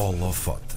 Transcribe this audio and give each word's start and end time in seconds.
Holofote. 0.00 0.76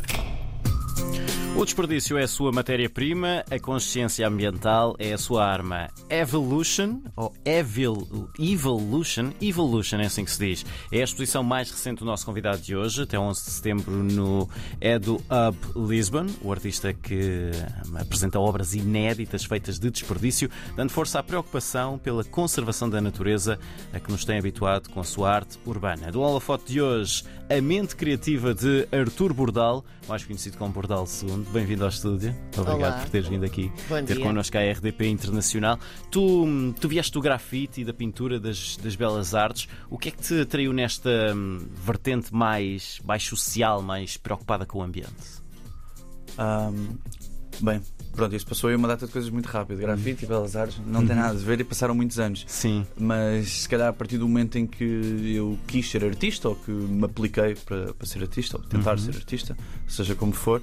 O 1.64 1.66
desperdício 1.66 2.18
é 2.18 2.24
a 2.24 2.28
sua 2.28 2.52
matéria-prima, 2.52 3.46
a 3.50 3.58
consciência 3.58 4.28
ambiental 4.28 4.98
é 5.00 5.14
a 5.14 5.18
sua 5.18 5.46
arma. 5.46 5.88
Evolution, 6.10 7.00
ou 7.16 7.34
Evil, 7.46 8.30
Evolution, 8.38 9.32
Evolution 9.42 10.00
é 10.00 10.08
assim 10.08 10.26
que 10.26 10.32
se 10.32 10.46
diz. 10.46 10.66
É 10.92 11.00
a 11.00 11.06
exposição 11.06 11.42
mais 11.42 11.72
recente 11.72 12.00
do 12.00 12.06
nosso 12.06 12.26
convidado 12.26 12.58
de 12.58 12.76
hoje, 12.76 13.04
até 13.04 13.18
11 13.18 13.46
de 13.46 13.50
setembro 13.50 13.94
no 14.04 14.50
Edu 14.82 15.16
Hub 15.16 15.88
Lisbon, 15.88 16.26
o 16.42 16.52
artista 16.52 16.94
que 16.94 17.52
apresenta 17.96 18.42
obras 18.42 18.74
inéditas 18.74 19.46
feitas 19.46 19.80
de 19.80 19.90
desperdício, 19.90 20.50
dando 20.76 20.90
força 20.90 21.20
à 21.20 21.24
preocupação 21.24 21.98
pela 21.98 22.26
conservação 22.26 22.90
da 22.90 23.00
natureza, 23.00 23.58
a 23.94 24.02
que 24.02 24.12
nos 24.12 24.26
tem 24.26 24.38
habituado 24.38 24.90
com 24.90 25.00
a 25.00 25.06
sua 25.06 25.32
arte 25.32 25.58
urbana. 25.66 26.12
Do 26.12 26.20
holofote 26.20 26.74
de 26.74 26.82
hoje, 26.82 27.24
a 27.50 27.62
mente 27.62 27.96
criativa 27.96 28.54
de 28.54 28.86
Artur 28.92 29.34
Bordal, 29.34 29.86
mais 30.10 30.26
conhecido 30.26 30.58
como 30.58 30.74
Bordal 30.74 31.06
II. 31.06 31.53
Bem-vindo 31.54 31.84
ao 31.84 31.90
estúdio. 31.90 32.36
Obrigado 32.58 32.78
Olá. 32.80 33.00
por 33.02 33.10
teres 33.10 33.28
vindo 33.28 33.46
aqui 33.46 33.72
Bom 33.88 34.04
ter 34.04 34.16
dia. 34.16 34.24
connosco 34.26 34.58
a 34.58 34.62
RDP 34.72 35.08
Internacional. 35.08 35.80
Tu, 36.10 36.74
tu 36.80 36.88
vieste 36.90 37.12
do 37.14 37.22
grafite 37.22 37.82
e 37.82 37.86
da 37.86 37.94
pintura 37.94 38.40
das, 38.40 38.76
das 38.78 38.96
belas 38.96 39.36
artes. 39.36 39.68
O 39.90 39.98
que 39.98 40.10
é 40.10 40.12
que 40.12 40.22
te 40.22 40.42
atraiu 40.42 40.74
nesta 40.74 41.10
hum, 41.36 41.60
vertente 41.86 42.34
mais, 42.34 43.00
mais 43.06 43.24
social, 43.24 43.82
mais 43.84 44.18
preocupada 44.18 44.66
com 44.66 44.80
o 44.80 44.82
ambiente? 44.82 45.14
Ahm, 46.40 46.96
bem, 47.62 47.80
pronto, 48.16 48.36
isto 48.36 48.50
passou 48.50 48.70
aí 48.72 48.76
uma 48.76 48.88
data 48.88 49.06
de 49.06 49.12
coisas 49.12 49.30
muito 49.30 49.46
rápido. 49.46 49.78
Grafite 49.80 50.26
e 50.26 50.28
belas 50.28 50.56
artes 50.56 50.80
não 50.88 51.06
tem 51.06 51.16
nada 51.16 51.30
a 51.30 51.34
ver 51.34 51.60
e 51.60 51.64
passaram 51.64 51.94
muitos 51.94 52.18
anos. 52.20 52.46
Sim. 52.48 52.84
Mas 52.98 53.48
se 53.62 53.70
calhar 53.70 53.90
a 53.90 53.94
partir 53.94 54.18
do 54.18 54.28
momento 54.28 54.58
em 54.58 54.66
que 54.66 54.84
eu 55.36 55.60
quis 55.68 55.88
ser 55.90 56.04
artista 56.04 56.50
ou 56.50 56.56
que 56.56 56.72
me 56.72 57.06
apliquei 57.06 57.54
para, 57.54 57.94
para 57.94 58.08
ser 58.08 58.22
artista 58.24 58.58
ou 58.58 58.64
tentar 58.64 58.94
Uhum. 58.94 58.98
ser 58.98 59.16
artista, 59.16 59.56
seja 59.88 60.16
como 60.16 60.34
for, 60.34 60.60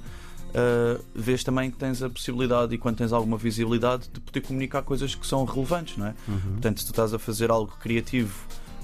ah, 0.53 0.99
vês 1.13 1.43
também 1.43 1.71
que 1.71 1.77
tens 1.77 2.01
a 2.01 2.09
possibilidade 2.09 2.73
e 2.75 2.77
quando 2.77 2.97
tens 2.97 3.13
alguma 3.13 3.37
visibilidade 3.37 4.09
de 4.11 4.19
poder 4.19 4.41
comunicar 4.41 4.81
coisas 4.81 5.15
que 5.15 5.25
são 5.25 5.43
relevantes, 5.45 5.97
não 5.97 6.07
é? 6.07 6.15
Uhum. 6.27 6.39
Portanto, 6.53 6.79
se 6.79 6.85
tu 6.85 6.91
estás 6.91 7.13
a 7.13 7.19
fazer 7.19 7.49
algo 7.51 7.73
criativo, 7.79 8.33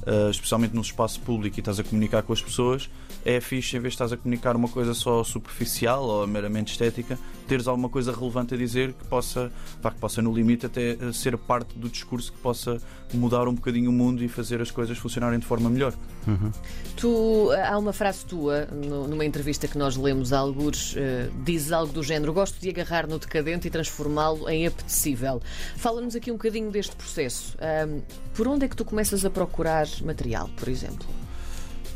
uh, 0.05 0.29
especialmente 0.29 0.75
num 0.75 0.81
espaço 0.81 1.19
público 1.21 1.57
e 1.57 1.61
estás 1.61 1.79
a 1.79 1.83
comunicar 1.83 2.23
com 2.23 2.33
as 2.33 2.41
pessoas, 2.41 2.89
é 3.25 3.39
fixe, 3.41 3.75
em 3.75 3.79
vez 3.79 3.93
de 3.93 3.95
estás 3.95 4.13
a 4.13 4.17
comunicar 4.17 4.55
uma 4.55 4.67
coisa 4.69 4.93
só 4.93 5.23
superficial 5.23 6.03
ou 6.03 6.27
meramente 6.27 6.71
estética, 6.71 7.17
teres 7.47 7.67
alguma 7.67 7.89
coisa 7.89 8.11
relevante 8.13 8.53
a 8.53 8.57
dizer 8.57 8.93
que 8.93 9.05
possa, 9.05 9.51
pá, 9.81 9.91
que 9.91 9.97
possa 9.99 10.21
no 10.21 10.33
limite 10.33 10.65
até 10.65 10.93
uh, 10.93 11.13
ser 11.13 11.37
parte 11.37 11.77
do 11.77 11.89
discurso 11.89 12.31
que 12.31 12.37
possa 12.39 12.81
mudar 13.13 13.47
um 13.47 13.53
bocadinho 13.53 13.89
o 13.89 13.93
mundo 13.93 14.23
e 14.23 14.27
fazer 14.27 14.61
as 14.61 14.69
coisas 14.69 14.97
funcionarem 14.97 15.39
de 15.39 15.45
forma 15.45 15.69
melhor. 15.69 15.93
Uhum. 16.27 16.51
Tu, 16.97 17.49
há 17.65 17.77
uma 17.77 17.93
frase 17.93 18.25
tua 18.25 18.65
no- 18.65 19.07
numa 19.07 19.23
entrevista 19.23 19.67
que 19.67 19.77
nós 19.77 19.95
lemos 19.95 20.33
a 20.33 20.39
algures, 20.39 20.93
eh, 20.97 21.29
dizes 21.45 21.71
algo 21.71 21.93
do 21.93 22.03
género: 22.03 22.33
Gosto 22.33 22.59
de 22.59 22.69
agarrar 22.69 23.07
no 23.07 23.17
decadente 23.17 23.67
e 23.67 23.71
transformá-lo 23.71 24.49
em 24.49 24.67
apetecível. 24.67 25.41
Fala-nos 25.77 26.15
aqui 26.17 26.29
um 26.31 26.33
bocadinho 26.35 26.69
deste 26.69 26.95
processo. 26.97 27.55
Ahm, 27.59 28.01
por 28.33 28.47
onde 28.47 28.65
é 28.65 28.67
que 28.67 28.75
tu 28.75 28.83
começas 28.83 29.23
a 29.23 29.29
procurar 29.29 29.86
material, 30.01 30.49
por 30.55 30.67
exemplo? 30.67 31.07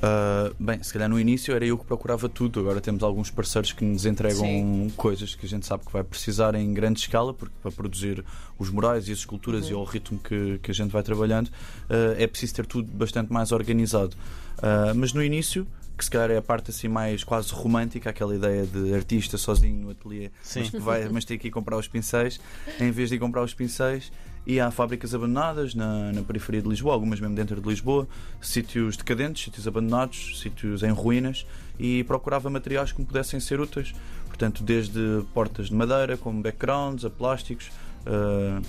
Uh, 0.01 0.55
bem, 0.59 0.81
se 0.81 0.91
calhar 0.91 1.07
no 1.07 1.19
início 1.19 1.53
era 1.53 1.63
eu 1.63 1.77
que 1.77 1.85
procurava 1.85 2.27
tudo, 2.27 2.59
agora 2.59 2.81
temos 2.81 3.03
alguns 3.03 3.29
parceiros 3.29 3.71
que 3.71 3.85
nos 3.85 4.03
entregam 4.03 4.39
Sim. 4.39 4.91
coisas 4.97 5.35
que 5.35 5.45
a 5.45 5.49
gente 5.49 5.63
sabe 5.63 5.85
que 5.85 5.93
vai 5.93 6.03
precisar 6.03 6.55
em 6.55 6.73
grande 6.73 6.99
escala, 6.99 7.35
porque 7.35 7.53
para 7.61 7.71
produzir 7.71 8.25
os 8.57 8.71
murais 8.71 9.07
e 9.07 9.11
as 9.11 9.19
esculturas 9.19 9.69
e 9.69 9.73
ao 9.73 9.83
ritmo 9.83 10.17
que, 10.17 10.57
que 10.57 10.71
a 10.71 10.73
gente 10.73 10.89
vai 10.89 11.03
trabalhando, 11.03 11.49
uh, 11.49 12.15
é 12.17 12.25
preciso 12.25 12.55
ter 12.55 12.65
tudo 12.65 12.91
bastante 12.91 13.31
mais 13.31 13.51
organizado. 13.51 14.15
Uh, 14.57 14.95
mas 14.95 15.13
no 15.13 15.23
início, 15.23 15.67
que 15.95 16.03
se 16.03 16.09
calhar 16.09 16.31
é 16.31 16.37
a 16.37 16.41
parte 16.41 16.71
assim 16.71 16.87
mais 16.87 17.23
quase 17.23 17.53
romântica, 17.53 18.09
aquela 18.09 18.35
ideia 18.35 18.65
de 18.65 18.95
artista 18.95 19.37
sozinho 19.37 19.83
no 19.83 19.91
ateliê, 19.91 20.31
Sim. 20.41 20.61
mas, 20.61 20.69
que 20.71 20.79
vai, 20.79 21.09
mas 21.09 21.25
tem 21.25 21.37
que 21.37 21.49
ir 21.49 21.51
comprar 21.51 21.77
os 21.77 21.87
pincéis, 21.87 22.39
em 22.79 22.89
vez 22.89 23.09
de 23.09 23.17
ir 23.17 23.19
comprar 23.19 23.43
os 23.43 23.53
pincéis, 23.53 24.11
e 24.45 24.59
há 24.59 24.71
fábricas 24.71 25.13
abandonadas 25.13 25.75
na, 25.75 26.11
na 26.11 26.21
periferia 26.23 26.61
de 26.61 26.67
Lisboa, 26.67 26.93
algumas 26.93 27.19
mesmo 27.19 27.35
dentro 27.35 27.61
de 27.61 27.67
Lisboa, 27.67 28.07
sítios 28.41 28.97
decadentes, 28.97 29.43
sítios 29.43 29.67
abandonados, 29.67 30.39
sítios 30.39 30.83
em 30.83 30.91
ruínas, 30.91 31.45
e 31.79 32.03
procurava 32.03 32.49
materiais 32.49 32.91
que 32.91 32.99
me 32.99 33.05
pudessem 33.05 33.39
ser 33.39 33.59
úteis. 33.59 33.93
Portanto, 34.27 34.63
desde 34.63 35.23
portas 35.33 35.67
de 35.67 35.75
madeira, 35.75 36.17
como 36.17 36.41
backgrounds, 36.41 37.05
a 37.05 37.09
plásticos, 37.09 37.69
ah, 38.05 38.61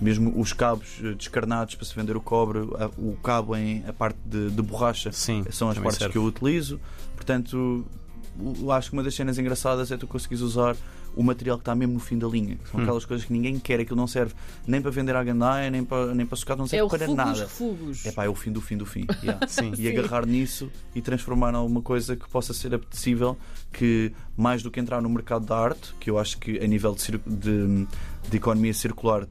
mesmo 0.00 0.38
os 0.38 0.52
cabos 0.52 1.00
eh, 1.02 1.14
descarnados 1.14 1.74
para 1.74 1.86
se 1.86 1.94
vender 1.94 2.16
o 2.16 2.20
cobre, 2.20 2.58
o 2.98 3.16
cabo 3.22 3.56
em 3.56 3.82
a 3.88 3.92
parte 3.92 4.18
de, 4.26 4.50
de 4.50 4.62
borracha 4.62 5.10
Sim. 5.10 5.44
são 5.50 5.70
as 5.70 5.78
partes 5.78 5.98
serve. 5.98 6.12
que 6.12 6.18
eu 6.18 6.24
utilizo. 6.24 6.78
Portanto, 7.14 7.84
o- 8.38 8.70
acho 8.72 8.90
que 8.90 8.96
uma 8.96 9.02
das 9.02 9.14
cenas 9.14 9.38
engraçadas 9.38 9.90
é 9.90 9.96
tu 9.96 10.06
conseguires 10.06 10.42
usar 10.42 10.76
o 11.14 11.22
material 11.22 11.56
que 11.56 11.62
está 11.62 11.74
mesmo 11.74 11.94
no 11.94 12.00
fim 12.00 12.18
da 12.18 12.26
linha. 12.26 12.58
São 12.70 12.78
Hum. 12.78 12.82
aquelas 12.82 13.04
coisas 13.06 13.24
que 13.26 13.32
ninguém 13.32 13.58
quer, 13.58 13.80
aquilo 13.80 13.96
não 13.96 14.06
serve 14.06 14.34
nem 14.66 14.82
para 14.82 14.90
vender 14.90 15.16
à 15.16 15.24
gandaia, 15.24 15.70
nem 15.70 15.82
para, 15.82 16.14
nem 16.14 16.26
para 16.26 16.36
sucar, 16.36 16.56
não 16.58 16.66
É 16.66 16.68
serve 16.68 16.84
o 16.84 16.88
para 16.88 16.98
refúgio 16.98 17.16
dos 17.24 17.26
nada. 17.32 17.40
refugos. 17.44 18.06
É 18.06 18.12
pá, 18.12 18.24
é 18.24 18.28
o 18.28 18.34
fim 18.34 18.52
do 18.52 18.60
fim 18.60 18.76
do 18.76 18.84
fim. 18.84 19.06
yeah. 19.22 19.44
Sim. 19.48 19.72
E 19.78 19.88
agarrar 19.88 20.26
nisso 20.26 20.70
e 20.94 21.00
transformar 21.00 21.52
em 21.52 21.56
alguma 21.56 21.80
coisa 21.80 22.14
que 22.16 22.28
possa 22.28 22.52
ser 22.52 22.74
apetecível, 22.74 23.36
que 23.72 24.12
mais 24.36 24.62
do 24.62 24.70
que 24.70 24.78
entrar 24.78 25.00
no 25.00 25.08
mercado 25.08 25.46
da 25.46 25.56
arte, 25.56 25.94
que 25.98 26.10
eu 26.10 26.18
acho 26.18 26.36
que 26.38 26.58
a 26.62 26.66
nível 26.66 26.94
de, 26.94 27.18
de, 27.26 27.86
de 28.28 28.36
economia 28.36 28.74
circular 28.74 29.26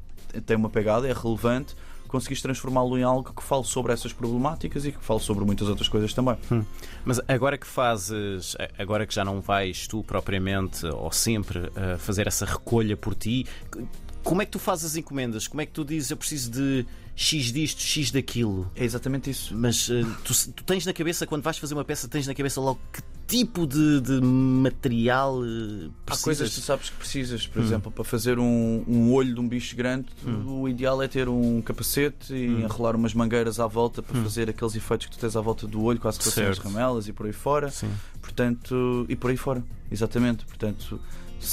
tem 0.46 0.58
uma 0.58 0.70
pegada, 0.70 1.08
é 1.08 1.14
relevante, 1.14 1.76
conseguiste 2.16 2.44
transformá-lo 2.44 2.98
em 2.98 3.04
algo 3.04 3.34
que 3.34 3.44
fale 3.44 3.66
sobre 3.66 3.92
essas 3.92 4.14
problemáticas 4.14 4.86
e 4.86 4.92
que 4.94 5.04
fale 5.04 5.20
sobre 5.20 5.44
muitas 5.44 5.68
outras 5.68 5.90
coisas 5.90 6.14
também. 6.14 6.38
Mas 7.04 7.20
agora 7.28 7.58
que 7.58 7.68
fazes, 7.68 8.56
agora 8.80 9.06
que 9.06 9.14
já 9.14 9.26
não 9.26 9.42
vais 9.42 9.86
tu 9.88 10.02
propriamente 10.02 10.86
ou 10.86 11.12
sempre 11.12 11.70
a 11.76 11.98
fazer 11.98 12.26
essa 12.28 12.46
recolha 12.46 12.96
por 12.96 13.14
ti, 13.14 13.46
como 14.26 14.42
é 14.42 14.46
que 14.46 14.52
tu 14.52 14.60
fazes 14.60 14.86
as 14.86 14.96
encomendas? 14.98 15.48
Como 15.48 15.62
é 15.62 15.66
que 15.66 15.72
tu 15.72 15.86
dizes 15.86 16.10
eu 16.12 16.18
preciso 16.18 16.50
de 16.52 16.86
X 17.16 17.54
disto, 17.54 17.82
X 17.82 18.12
daquilo? 18.12 18.70
É 18.76 18.84
exatamente 18.84 19.30
isso. 19.30 19.56
Mas 19.56 19.90
eh, 19.90 20.04
tu, 20.26 20.34
tu 20.52 20.64
tens 20.64 20.86
na 20.86 20.92
cabeça, 20.94 21.26
quando 21.26 21.44
vais 21.44 21.58
fazer 21.58 21.74
uma 21.76 21.86
peça, 21.86 22.08
tens 22.08 22.26
na 22.28 22.34
cabeça 22.36 22.60
logo 22.60 22.80
que 22.92 23.02
tipo 23.28 23.66
de, 23.66 24.02
de 24.02 24.20
material 24.22 25.40
Há 25.42 25.90
precisas? 26.06 26.24
coisas 26.24 26.50
que 26.50 26.56
tu 26.56 26.62
sabes 26.64 26.90
que 26.92 26.96
precisas, 26.98 27.48
por 27.48 27.60
Hum. 27.60 27.66
exemplo, 27.66 27.92
para 27.92 28.04
fazer 28.04 28.38
um, 28.38 28.84
um 28.88 29.12
olho 29.14 29.34
de 29.34 29.40
um 29.40 29.48
bicho 29.48 29.76
grande, 29.76 30.08
o 30.46 30.68
ideal 30.70 31.02
é 31.02 31.08
ter 31.08 31.28
um 31.30 31.62
capacete 31.62 32.34
e 32.34 32.48
Hum. 32.50 32.60
enrolar 32.62 32.96
umas 32.96 33.14
mangueiras 33.16 33.60
à 33.60 33.66
volta 33.68 34.04
para 34.04 34.18
Hum. 34.20 34.24
fazer 34.24 34.50
aqueles 34.50 34.76
efeitos 34.76 35.08
que 35.08 35.16
tu 35.18 35.20
tens 35.20 35.36
à 35.36 35.42
volta 35.42 35.66
do 35.68 35.82
olho, 35.82 36.00
quase 36.00 36.20
que 36.20 36.28
as 36.42 36.58
ramelas 36.60 37.08
e 37.08 37.14
por 37.14 37.26
aí 37.26 37.34
fora. 37.34 37.70
Sim. 37.72 37.90
Portanto, 38.22 39.06
e 39.10 39.16
por 39.16 39.30
aí 39.32 39.38
fora, 39.38 39.64
exatamente. 39.92 40.46
Portanto, 40.46 41.00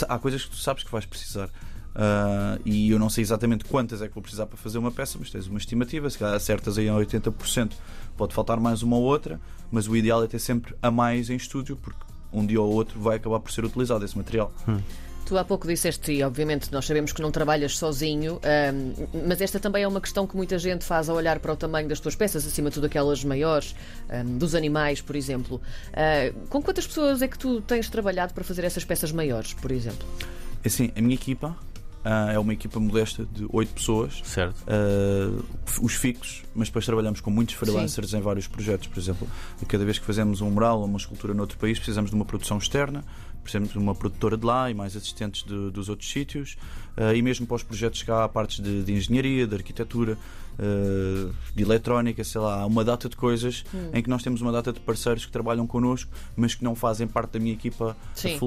há 0.09 0.19
coisas 0.19 0.45
que 0.45 0.51
tu 0.51 0.57
sabes 0.57 0.83
que 0.85 0.91
vais 0.91 1.07
precisar. 1.07 1.49
Ah, 1.95 2.59
e 2.65 2.91
eu 2.91 2.99
não 2.99 3.11
sei 3.11 3.23
exatamente 3.23 3.65
quantas 3.65 4.01
é 4.03 4.09
que 4.09 4.15
vou 4.15 4.23
precisar 4.23 4.47
para 4.47 4.57
fazer 4.57 4.79
uma 4.79 4.91
peça, 4.91 5.19
mas 5.19 5.31
tens 5.31 5.47
uma 5.47 5.59
estimativa, 5.59 6.09
se 6.09 6.19
calhar 6.19 6.35
acertas 6.35 6.79
aí 6.79 6.89
a 6.89 6.95
80%, 6.95 7.73
pode 8.17 8.35
faltar 8.35 8.59
mais 8.59 8.83
uma 8.83 8.97
ou 8.97 9.03
outra, 9.03 9.41
mas 9.71 9.89
o 9.89 9.97
ideal 9.97 10.23
é 10.25 10.27
ter 10.27 10.39
sempre 10.39 10.75
a 10.83 10.91
mais 10.91 11.31
em 11.31 11.37
estúdio, 11.37 11.77
porque 11.77 12.01
um 12.33 12.45
dia 12.47 12.61
ou 12.61 12.73
outro 12.73 12.99
vai 13.01 13.17
acabar 13.17 13.41
por 13.41 13.53
ser 13.53 13.65
utilizado 13.65 14.05
esse 14.05 14.17
material. 14.17 14.53
Tu 15.25 15.39
há 15.39 15.45
pouco 15.45 15.69
disseste, 15.69 16.13
e 16.13 16.23
obviamente 16.23 16.73
nós 16.73 16.85
sabemos 16.85 17.13
que 17.13 17.23
não 17.23 17.31
trabalhas 17.31 17.79
sozinho, 17.79 18.41
ahm, 18.43 19.07
mas 19.29 19.41
esta 19.41 19.61
também 19.61 19.85
é 19.85 19.89
uma 19.89 20.01
questão 20.01 20.27
que 20.27 20.37
muita 20.37 20.59
gente 20.59 20.85
faz 20.85 21.09
ao 21.09 21.17
olhar 21.17 21.39
para 21.39 21.53
o 21.53 21.57
tamanho 21.57 21.89
das 21.89 22.01
tuas 22.01 22.17
peças, 22.17 22.45
acima 22.45 22.71
de 22.71 22.75
tudo 22.75 22.87
aquelas 22.87 23.23
maiores, 23.23 23.75
ahm, 24.11 24.37
dos 24.37 24.55
animais, 24.55 25.01
por 25.01 25.15
exemplo. 25.15 25.61
Ah, 25.93 26.33
com 26.49 26.61
quantas 26.61 26.87
pessoas 26.87 27.23
é 27.23 27.29
que 27.29 27.39
tu 27.39 27.61
tens 27.61 27.89
trabalhado 27.89 28.35
para 28.35 28.43
fazer 28.43 28.65
essas 28.65 28.85
peças 28.85 29.13
maiores, 29.13 29.55
por 29.55 29.71
exemplo? 29.71 30.07
Assim, 30.65 30.91
a 30.97 31.01
minha 31.01 31.15
equipa 31.15 31.57
ah, 32.05 32.33
é 32.33 32.39
uma 32.39 32.53
equipa 32.53 32.81
modesta 32.81 33.25
de 33.25 33.47
8 33.51 33.75
pessoas. 33.75 34.21
Certo. 34.25 34.57
Uh, 34.63 35.45
os 35.81 35.95
fixos, 35.95 36.43
mas 36.55 36.69
depois 36.69 36.85
trabalhamos 36.85 37.21
com 37.21 37.31
muitos 37.31 37.55
freelancers 37.55 38.13
em 38.15 38.21
vários 38.21 38.47
projetos. 38.49 38.89
Por 38.89 38.99
exemplo, 38.99 39.29
cada 39.69 39.85
vez 39.85 39.99
que 39.99 40.05
fazemos 40.05 40.41
um 40.41 40.51
mural 40.51 40.81
ou 40.81 40.87
uma 40.87 40.99
escultura 40.99 41.33
noutro 41.33 41.57
país, 41.59 41.79
precisamos 41.79 42.11
de 42.11 42.17
uma 42.17 42.25
produção 42.25 42.59
externa, 42.59 43.05
precisamos 43.43 43.71
de 43.73 43.79
uma 43.79 43.95
produtora 43.95 44.37
de 44.37 44.45
lá 44.45 44.71
e 44.71 44.75
mais 44.75 44.97
assistentes 44.97 45.45
de- 45.45 45.71
dos 45.71 45.89
outros 45.89 46.11
sítios. 46.11 46.57
Uh, 46.97 47.15
e 47.15 47.23
mesmo 47.23 47.47
para 47.47 47.57
os 47.57 47.63
projetos 47.63 48.03
cá 48.03 48.25
há 48.25 48.29
partes 48.29 48.61
de, 48.61 48.83
de 48.83 48.93
engenharia, 48.93 49.47
de 49.47 49.55
arquitetura, 49.55 50.19
uh, 50.59 51.33
de 51.55 51.63
eletrónica, 51.63 52.23
sei 52.25 52.41
lá, 52.41 52.61
há 52.63 52.67
uma 52.67 52.85
data 52.85 53.09
de 53.09 53.17
coisas 53.17 53.65
em 53.93 54.03
que 54.03 54.11
nós 54.11 54.23
temos 54.23 54.41
uma 54.41 54.53
data 54.53 54.73
de 54.73 54.81
parceiros 54.81 55.25
que 55.25 55.33
trabalham 55.33 55.67
connosco, 55.67 56.11
mas 56.37 56.55
que 56.55 56.65
não 56.65 56.75
fazem 56.75 57.07
parte 57.07 57.33
da 57.33 57.39
minha 57.39 57.55
equipa 57.55 57.97
a 58.35 58.39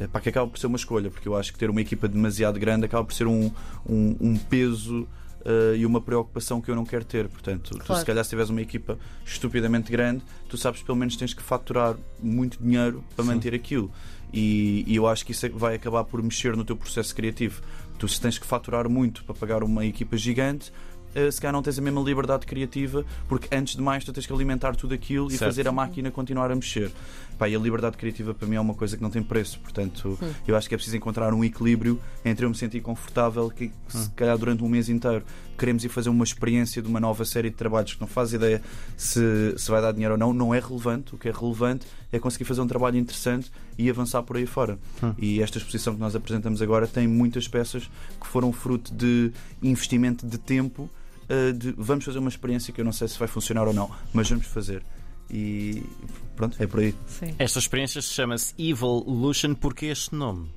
É, 0.00 0.06
pá, 0.06 0.20
que 0.20 0.28
acaba 0.28 0.48
por 0.50 0.58
ser 0.58 0.66
uma 0.66 0.76
escolha, 0.76 1.10
porque 1.10 1.28
eu 1.28 1.36
acho 1.36 1.52
que 1.52 1.58
ter 1.58 1.70
uma 1.70 1.80
equipa 1.80 2.08
demasiado 2.08 2.58
grande 2.58 2.86
acaba 2.86 3.04
por 3.04 3.12
ser 3.12 3.26
um, 3.26 3.50
um, 3.88 4.16
um 4.20 4.36
peso 4.36 5.06
eh, 5.44 5.76
e 5.76 5.86
uma 5.86 6.00
preocupação 6.00 6.60
que 6.60 6.70
eu 6.70 6.74
não 6.74 6.84
quero 6.84 7.04
ter. 7.04 7.28
Portanto, 7.28 7.70
tu 7.76 7.84
Claro. 7.84 8.00
se 8.00 8.06
calhar 8.06 8.24
se 8.24 8.30
tiveres 8.30 8.50
uma 8.50 8.60
equipa 8.62 8.98
estupidamente 9.24 9.90
grande, 9.90 10.22
tu 10.48 10.56
sabes 10.56 10.80
que 10.80 10.86
pelo 10.86 10.96
menos 10.98 11.16
tens 11.16 11.34
que 11.34 11.42
faturar 11.42 11.96
muito 12.22 12.58
dinheiro 12.62 13.04
para 13.14 13.24
Sim. 13.24 13.30
manter 13.32 13.54
aquilo. 13.54 13.90
E, 14.32 14.84
e 14.86 14.96
eu 14.96 15.06
acho 15.06 15.26
que 15.26 15.32
isso 15.32 15.44
é 15.46 15.48
vai 15.50 15.74
acabar 15.74 16.04
por 16.04 16.22
mexer 16.22 16.56
no 16.56 16.64
teu 16.64 16.76
processo 16.76 17.14
criativo. 17.14 17.60
Tu 17.98 18.08
se 18.08 18.20
tens 18.20 18.38
que 18.38 18.46
faturar 18.46 18.88
muito 18.88 19.24
para 19.24 19.34
pagar 19.34 19.62
uma 19.62 19.84
equipa 19.84 20.16
gigante, 20.16 20.72
se 21.30 21.40
calhar 21.40 21.52
não 21.52 21.62
tens 21.62 21.78
a 21.78 21.82
mesma 21.82 22.00
liberdade 22.00 22.46
criativa, 22.46 23.04
porque 23.28 23.54
antes 23.54 23.76
de 23.76 23.82
mais 23.82 24.04
tu 24.04 24.12
tens 24.12 24.26
que 24.26 24.32
alimentar 24.32 24.74
tudo 24.76 24.94
aquilo 24.94 25.28
e 25.28 25.30
Certo. 25.32 25.44
fazer 25.50 25.68
a 25.68 25.72
máquina 25.72 26.10
continuar 26.10 26.50
a 26.50 26.54
mexer. 26.54 26.90
Pá, 27.38 27.48
e 27.48 27.56
a 27.56 27.58
liberdade 27.58 27.96
criativa 27.96 28.32
para 28.34 28.46
mim 28.46 28.56
é 28.56 28.60
uma 28.60 28.74
coisa 28.74 28.96
que 28.96 29.02
não 29.02 29.10
tem 29.10 29.22
preço, 29.22 29.58
portanto 29.60 30.18
Hum. 30.22 30.32
eu 30.46 30.56
acho 30.56 30.68
que 30.68 30.74
é 30.74 30.78
preciso 30.78 30.96
encontrar 30.96 31.32
um 31.34 31.42
equilíbrio 31.42 31.98
entre 32.24 32.44
eu 32.44 32.50
me 32.50 32.54
sentir 32.54 32.80
confortável, 32.80 33.50
que 33.50 33.70
se 33.88 34.10
calhar 34.10 34.36
durante 34.38 34.62
um 34.62 34.68
mês 34.68 34.88
inteiro 34.88 35.24
queremos 35.58 35.84
ir 35.84 35.88
fazer 35.88 36.08
uma 36.08 36.24
experiência 36.24 36.80
de 36.82 36.88
uma 36.88 36.98
nova 37.00 37.24
série 37.24 37.50
de 37.50 37.56
trabalhos 37.56 37.94
que 37.94 38.00
não 38.00 38.06
faz 38.08 38.32
ideia 38.32 38.60
se, 38.96 39.54
se 39.56 39.70
vai 39.70 39.80
dar 39.80 39.92
dinheiro 39.92 40.14
ou 40.14 40.18
não, 40.18 40.32
não 40.32 40.54
é 40.54 40.58
relevante. 40.60 41.14
O 41.14 41.18
que 41.18 41.28
é 41.28 41.32
relevante 41.32 41.86
é 42.10 42.18
conseguir 42.18 42.44
fazer 42.44 42.60
um 42.60 42.66
trabalho 42.66 42.96
interessante 42.96 43.50
e 43.78 43.88
avançar 43.88 44.22
por 44.22 44.36
aí 44.36 44.46
fora. 44.46 44.78
Hum. 45.02 45.14
E 45.18 45.40
esta 45.42 45.58
exposição 45.58 45.94
que 45.94 46.00
nós 46.00 46.14
apresentamos 46.16 46.60
agora 46.62 46.86
tem 46.86 47.06
muitas 47.06 47.46
peças 47.48 47.88
que 48.20 48.26
foram 48.26 48.52
fruto 48.52 48.92
de 48.94 49.30
investimento 49.62 50.26
de 50.26 50.38
tempo. 50.38 50.90
Uh, 51.28 51.52
De, 51.52 51.72
vamos 51.76 52.04
fazer 52.04 52.18
uma 52.18 52.28
experiência 52.28 52.72
que 52.72 52.80
eu 52.80 52.84
não 52.84 52.92
sei 52.92 53.08
se 53.08 53.18
vai 53.18 53.28
funcionar 53.28 53.66
ou 53.66 53.72
não, 53.74 53.90
mas 54.12 54.28
vamos 54.28 54.46
fazer. 54.46 54.82
E 55.30 55.82
pronto, 56.36 56.62
é 56.62 56.66
por 56.66 56.80
aí. 56.80 56.94
Sim. 57.06 57.34
Esta 57.38 57.58
experiência 57.58 58.02
chama-se 58.02 58.54
Evolution. 58.58 59.54
Porquê 59.54 59.86
este 59.86 60.14
nome? 60.14 60.50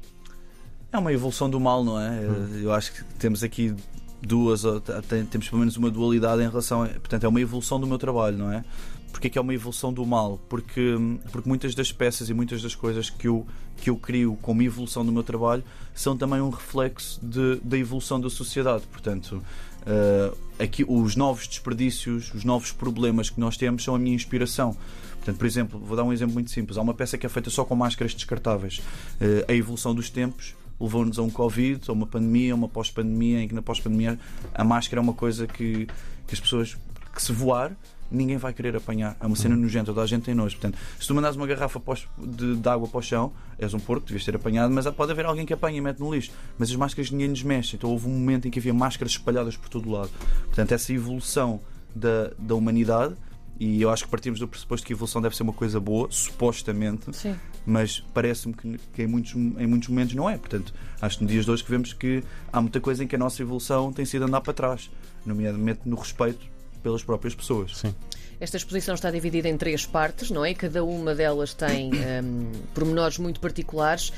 É 0.92 0.98
uma 0.98 1.12
evolução 1.14 1.50
do 1.50 1.60
mal, 1.60 1.84
não 1.84 2.00
é? 2.00 2.20
Eu 2.62 2.72
acho 2.74 2.92
que 2.94 3.04
temos 3.16 3.44
aqui 3.44 3.74
duas, 4.22 4.64
ou 4.66 4.80
t- 4.82 4.94
tem- 5.04 5.26
temos 5.26 5.48
pelo 5.48 5.60
menos 5.60 5.78
uma 5.78 5.90
dualidade 5.90 6.42
em 6.42 6.48
relação 6.48 6.84
a. 6.84 6.88
Portanto, 6.88 7.24
é 7.24 7.28
uma 7.28 7.40
evolução 7.42 7.80
do 7.80 7.88
meu 7.88 7.98
trabalho, 7.98 8.38
não 8.38 8.52
é? 8.52 8.64
Porquê 9.12 9.30
que 9.30 9.38
é 9.38 9.42
uma 9.42 9.54
evolução 9.54 9.94
do 9.94 10.06
mal? 10.06 10.38
Porque, 10.50 10.96
porque 11.32 11.48
muitas 11.48 11.74
das 11.74 11.90
peças 11.92 12.30
e 12.30 12.34
muitas 12.34 12.62
das 12.62 12.76
coisas 12.76 13.10
que 13.10 13.30
eu, 13.30 13.48
que 13.78 13.90
eu 13.90 13.96
crio 13.96 14.38
como 14.42 14.62
evolução 14.62 15.06
do 15.06 15.12
meu 15.12 15.24
trabalho 15.24 15.64
são 15.94 16.18
também 16.18 16.42
um 16.42 16.50
reflexo 16.50 17.26
de, 17.26 17.56
da 17.64 17.78
evolução 17.78 18.20
da 18.20 18.30
sociedade. 18.30 18.84
Portanto, 18.92 19.42
eh, 19.86 20.32
aqui 20.60 20.86
os 20.88 21.16
novos 21.16 21.48
desperdícios, 21.48 22.34
os 22.34 22.44
novos 22.44 22.72
problemas 22.72 23.30
que 23.30 23.40
nós 23.40 23.58
temos 23.58 23.84
são 23.84 23.96
a 23.96 24.00
minha 24.00 24.16
inspiração. 24.16 24.76
Portanto, 25.16 25.38
por 25.38 25.46
exemplo, 25.46 25.80
vou 25.80 25.96
dar 25.98 26.04
um 26.04 26.14
exemplo 26.14 26.34
muito 26.34 26.52
simples. 26.52 26.78
Há 26.78 26.82
uma 26.82 26.94
peça 26.94 27.18
que 27.18 27.26
é 27.26 27.30
feita 27.30 27.50
só 27.50 27.66
com 27.66 27.76
máscaras 27.76 28.14
descartáveis. 28.14 28.82
Eh, 29.20 29.46
a 29.48 29.54
evolução 29.54 29.94
dos 29.94 30.10
tempos 30.10 30.56
levou-nos 30.80 31.18
a 31.18 31.22
um 31.22 31.30
Covid, 31.30 31.82
a 31.88 31.94
uma 31.94 32.06
pandemia, 32.06 32.54
a 32.54 32.56
uma 32.56 32.68
pós-pandemia, 32.68 33.42
em 33.42 33.48
que 33.48 33.56
na 33.56 33.62
pós-pandemia 33.62 34.20
a 34.54 34.64
máscara 34.64 35.00
é 35.00 35.04
uma 35.04 35.14
coisa 35.14 35.48
que, 35.48 35.88
que 36.28 36.34
as 36.34 36.40
pessoas 36.40 36.78
que 37.14 37.22
se 37.22 37.31
voar 37.31 37.72
ninguém 38.12 38.38
vai 38.38 38.54
querer 38.54 38.75
apanhar. 38.75 39.16
É 39.19 39.25
uma 39.25 39.36
cena 39.36 39.56
nojenta, 39.56 39.88
toda 39.88 40.02
a 40.02 40.07
gente 40.07 40.24
tem 40.24 40.36
nojo. 40.36 40.56
Portanto, 40.57 40.78
se 41.00 41.07
tu 41.07 41.16
mandares 41.16 41.36
uma 41.36 41.48
garrafa 41.48 41.81
de, 42.18 42.56
de 42.56 42.69
água 42.69 42.88
para 42.88 43.00
o 43.00 43.02
chão, 43.02 43.31
és 43.57 43.74
um 43.74 43.80
porco, 43.80 44.06
devias 44.06 44.24
ter 44.24 44.36
apanhado, 44.36 44.74
mas 44.74 44.88
pode 44.92 45.12
haver 45.12 45.25
alguém 45.25 45.46
que 45.46 45.54
apanha 45.54 45.78
e 45.78 45.81
mete 45.81 46.00
no 46.00 46.13
lixo. 46.13 46.31
Mas 46.57 46.69
as 46.69 46.75
máscaras 46.75 47.12
ninguém 47.12 47.30
nos 47.30 47.44
mexe. 47.44 47.75
Então 47.75 47.90
houve 47.90 48.07
um 48.07 48.12
momento 48.12 48.48
em 48.48 48.52
que 48.52 48.60
havia 48.60 48.74
máscaras 48.74 49.13
espalhadas 49.13 49.57
por 49.57 49.69
todo 49.69 49.90
o 49.90 49.92
lado. 49.92 50.12
Portanto, 50.48 50.72
essa 50.72 50.94
evolução 50.94 51.62
da, 51.96 52.31
da 52.38 52.56
humanidade. 52.56 53.16
E 53.57 53.81
eu 53.81 53.90
acho 53.90 54.04
que 54.04 54.10
partimos 54.10 54.38
do 54.38 54.50
pressuposto 54.50 54.86
que 54.86 54.92
a 54.92 54.96
evolução 54.96 55.22
deve 55.22 55.34
ser 55.34 55.44
uma 55.44 55.54
coisa 55.54 55.80
boa, 55.80 56.10
supostamente, 56.12 57.16
Sim. 57.16 57.38
mas 57.66 58.02
parece-me 58.13 58.54
que, 58.54 58.78
que 58.94 59.04
em, 59.04 59.07
muitos, 59.07 59.34
em 59.34 59.66
muitos 59.66 59.88
momentos 59.88 60.13
não 60.13 60.30
é. 60.30 60.38
Portanto, 60.38 60.74
acho 61.02 61.18
que 61.18 61.24
nos 61.24 61.31
dias 61.31 61.46
de 61.46 61.52
hoje 61.52 61.63
que 61.63 61.72
vemos 61.72 61.94
que 61.94 62.22
há 62.52 62.60
muita 62.60 62.81
coisa 62.81 63.06
em 63.06 63.07
que 63.07 63.16
a 63.16 63.18
nossa 63.18 63.42
evolução 63.42 63.94
tem 63.94 64.04
sido 64.04 64.25
andar 64.25 64.42
para 64.42 64.52
trás, 64.52 64.92
nomeadamente 65.25 65.81
no 65.86 65.96
respeito 65.96 66.46
pelas 66.86 67.04
próprias 67.04 67.34
pessoas. 67.34 67.78
Sim. 67.78 67.96
Esta 68.40 68.58
exposição 68.58 68.94
está 68.94 69.10
dividida 69.10 69.50
em 69.50 69.58
três 69.58 69.88
partes, 69.88 70.30
não 70.30 70.46
é? 70.46 70.54
Cada 70.54 70.84
uma 70.84 71.16
delas 71.16 71.52
tem 71.56 71.90
hum, 72.24 72.52
pormenores 72.76 73.18
muito 73.18 73.40
particulares. 73.40 74.14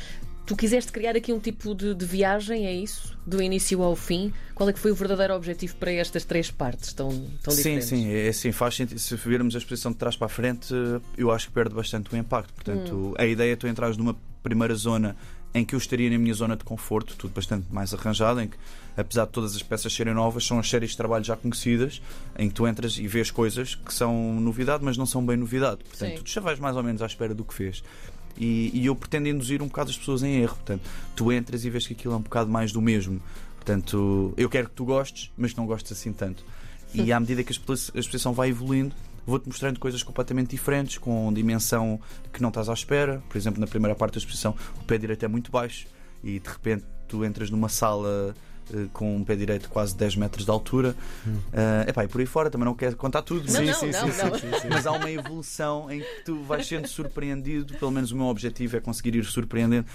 Tu 0.46 0.54
quiseste 0.54 0.92
criar 0.92 1.16
aqui 1.16 1.31
um 1.31 1.40
tipo 1.40 1.74
de, 1.74 1.96
de 1.96 2.06
viagem, 2.06 2.66
é 2.66 2.74
isso? 2.74 3.18
Do 3.25 3.42
início 3.42 3.81
ao 3.81 3.96
fim? 3.96 4.34
Qual 4.54 4.68
é 4.68 4.74
que 4.74 4.80
foi 4.80 4.92
o 4.92 4.96
verdadeiro 4.96 5.34
objetivo 5.34 5.78
para 5.78 5.94
estas 5.94 6.25
três 6.25 6.52
partes 6.52 6.92
tão, 6.92 7.10
tão 7.42 7.54
sim, 7.54 7.58
diferentes? 7.58 7.88
sim, 7.88 8.12
é 8.12 8.28
assim, 8.28 8.52
faz 8.52 8.75
sentido. 8.75 9.00
Se 9.00 9.16
virmos 9.16 9.56
a 9.56 9.60
exposição 9.60 9.94
de 9.94 9.98
trás 9.98 10.18
para 10.18 10.25
a 10.25 10.30
frente, 10.30 10.74
eu 11.18 11.31
acho 11.31 11.48
que 11.48 11.54
perde 11.54 11.74
bastante 11.74 12.13
o 12.13 12.18
impacto. 12.18 12.54
Portanto, 12.54 13.13
a 13.18 13.25
ideia 13.25 13.54
é 13.54 13.56
tu 13.56 13.66
entrares 13.66 13.96
numa 13.96 14.16
primeira 14.44 14.75
zona 14.75 15.16
em 15.54 15.66
que 15.66 15.74
eu 15.74 15.78
estaria 15.78 16.10
na 16.10 16.18
minha 16.18 16.34
zona 16.34 16.56
de 16.56 16.64
conforto, 16.64 17.16
tudo 17.16 17.34
bastante 17.34 17.66
mais 17.72 17.94
arranjado, 17.94 18.40
em 18.42 18.48
que, 18.48 18.58
apesar 18.96 19.26
de 19.26 19.32
todas 19.32 19.56
as 19.56 19.64
peças 19.64 19.92
serem 19.94 20.14
novas, 20.14 20.46
são 20.46 20.60
as 20.60 20.70
séries 20.70 20.92
de 20.92 20.98
trabalho 20.98 21.24
já 21.24 21.36
conhecidas, 21.36 22.02
em 22.38 22.48
que 22.48 22.54
tu 22.54 22.68
entras 22.68 22.98
e 22.98 23.08
vês 23.08 23.32
coisas 23.32 23.74
que 23.76 23.94
são 23.94 24.40
novidade, 24.40 24.84
mas 24.84 24.98
não 24.98 25.06
são 25.06 25.26
bem 25.26 25.36
novidade. 25.38 25.84
Portanto, 25.84 26.18
Sim. 26.18 26.24
tu 26.24 26.30
já 26.30 26.42
vais 26.42 26.60
mais 26.60 26.76
ou 26.76 26.84
menos 26.84 27.02
à 27.02 27.06
espera 27.06 27.34
do 27.34 27.44
que 27.44 27.54
fez. 27.54 27.84
E, 28.38 28.70
e 28.74 28.86
eu 28.86 28.96
pretendo 28.96 29.28
induzir 29.30 29.64
um 29.64 29.68
bocado 29.68 29.90
as 29.90 29.98
pessoas 29.98 30.22
em 30.22 30.36
erro. 30.42 30.56
Portanto, 30.56 30.82
tu 31.16 31.32
entras 31.32 31.66
e 31.66 31.70
vês 31.72 31.88
que 31.88 31.94
aquilo 31.94 32.14
é 32.14 32.18
um 32.18 32.22
bocado 32.22 32.52
mais 32.52 32.72
do 32.72 32.80
mesmo. 32.82 33.20
Portanto, 33.56 34.34
eu 34.38 34.48
quero 34.50 34.70
que 34.70 34.76
tu 34.76 34.86
gostes, 34.86 35.32
mas 35.36 35.56
não 35.56 35.66
gostes 35.66 35.92
assim 35.92 36.14
tanto. 36.14 36.44
E 36.94 37.12
à 37.12 37.20
medida 37.20 37.44
que 37.44 37.50
a 37.52 37.54
expo- 37.54 37.74
a 37.74 38.00
exposição 38.00 38.32
vai 38.34 38.50
evoluindo, 38.50 38.94
vou-te 39.27 39.45
mostrando 39.47 39.79
coisas 39.79 40.01
completamente 40.01 40.50
diferentes, 40.50 40.97
com 40.97 41.31
dimensão 41.31 42.00
que 42.33 42.41
não 42.41 42.50
estás 42.50 42.69
à 42.69 42.74
espera. 42.74 43.21
Por 43.29 43.38
exemplo, 43.38 43.59
na 43.59 43.68
primeira 43.68 43.94
parte 43.94 44.13
da 44.13 44.18
exposição, 44.19 44.56
o 44.81 44.83
pé 44.85 44.97
direito 44.97 45.24
é 45.24 45.27
muito 45.27 45.51
baixo 45.51 45.85
e 46.24 46.39
de 46.39 46.50
repente 46.50 46.83
tu 47.07 47.24
entras 47.24 47.50
numa 47.51 47.69
sala 47.69 48.33
eh, 48.74 48.85
com 48.94 49.15
um 49.15 49.24
pé 49.24 49.35
direito 49.35 49.69
quase 49.69 49.95
10 49.95 50.15
metros 50.15 50.45
de 50.45 50.51
altura. 50.51 50.95
Eh, 51.53 51.85
epá, 51.89 52.03
e 52.06 52.07
por 52.07 52.19
aí 52.21 52.25
fora 52.27 52.50
também 52.50 52.65
não 52.65 52.74
quero 52.74 52.95
contar 52.95 53.21
tudo. 53.21 53.51
Não, 53.51 53.63
mas- 53.65 53.81
não, 53.81 53.88
não, 54.07 54.07
não. 54.07 54.69
mas 54.69 54.88
há 54.88 54.91
uma 54.94 55.12
evolução 55.12 55.91
em 55.91 56.00
que 56.00 56.24
tu 56.25 56.41
vais 56.44 56.65
sendo 56.65 56.88
surpreendido. 56.88 57.74
Pelo 57.77 57.91
menos 57.91 58.12
o 58.12 58.15
meu 58.15 58.25
objetivo 58.27 58.77
é 58.77 58.79
conseguir 58.79 59.15
ir 59.15 59.25
surpreendendo 59.25 59.85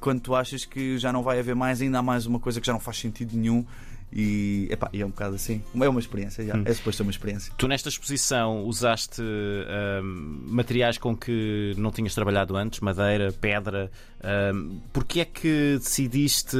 quando 0.00 0.20
tu 0.20 0.34
achas 0.34 0.64
que 0.64 0.96
já 0.98 1.12
não 1.12 1.22
vai 1.22 1.38
haver 1.38 1.54
mais, 1.54 1.82
ainda 1.82 1.98
há 1.98 2.02
mais 2.02 2.24
uma 2.24 2.40
coisa 2.40 2.60
que 2.60 2.66
já 2.66 2.72
não 2.72 2.80
faz 2.80 2.98
sentido 2.98 3.36
nenhum. 3.36 3.64
E, 4.12 4.66
epá, 4.70 4.90
e 4.92 5.00
é 5.00 5.06
um 5.06 5.10
bocado 5.10 5.36
assim. 5.36 5.62
É 5.74 5.88
uma 5.88 6.00
experiência, 6.00 6.44
já. 6.44 6.54
é 6.64 6.74
suposto 6.74 6.98
ser 6.98 7.02
uma 7.02 7.12
experiência. 7.12 7.52
Tu 7.56 7.68
nesta 7.68 7.88
exposição 7.88 8.64
usaste 8.64 9.22
ahm, 9.22 10.46
materiais 10.48 10.98
com 10.98 11.16
que 11.16 11.74
não 11.76 11.92
tinhas 11.92 12.14
trabalhado 12.14 12.56
antes, 12.56 12.80
madeira, 12.80 13.32
pedra. 13.32 13.90
Um, 14.52 14.80
Porquê 14.92 15.20
é 15.20 15.24
que 15.24 15.78
decidiste 15.78 16.56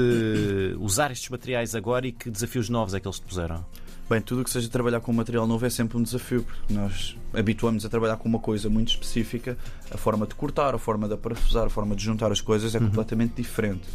usar 0.79 1.11
estes 1.11 1.29
materiais 1.29 1.75
agora 1.75 2.07
e 2.07 2.13
que 2.13 2.31
desafios 2.31 2.69
novos 2.69 2.95
é 2.95 3.01
que 3.01 3.07
eles 3.07 3.19
te 3.19 3.27
puseram? 3.27 3.65
Bem, 4.09 4.21
tudo 4.21 4.41
o 4.41 4.45
que 4.45 4.51
seja 4.51 4.69
trabalhar 4.69 4.99
com 5.01 5.13
material 5.13 5.47
novo 5.47 5.65
é 5.65 5.71
sempre 5.71 5.97
um 5.97 6.03
desafio, 6.03 6.43
porque 6.43 6.75
nós 6.75 7.17
habituamos 7.33 7.87
a 7.87 7.89
trabalhar 7.89 8.17
com 8.17 8.29
uma 8.29 8.41
coisa 8.41 8.69
muito 8.69 8.89
específica, 8.89 9.57
a 9.89 9.97
forma 9.97 10.27
de 10.27 10.35
cortar, 10.35 10.75
a 10.75 10.79
forma 10.79 11.09
de 11.09 11.17
parafusar, 11.17 11.67
a 11.67 11.71
forma 11.71 11.95
de 11.95 12.03
juntar 12.03 12.33
as 12.33 12.41
coisas 12.41 12.75
é 12.75 12.81
completamente 12.81 13.35
diferente. 13.37 13.87